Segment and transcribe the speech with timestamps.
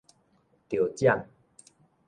[0.67, 1.27] 著獎